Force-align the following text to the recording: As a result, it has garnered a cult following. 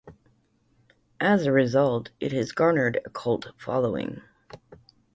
As 1.19 1.45
a 1.45 1.51
result, 1.51 2.09
it 2.19 2.31
has 2.31 2.53
garnered 2.53 2.99
a 3.05 3.09
cult 3.11 3.49
following. 3.55 4.23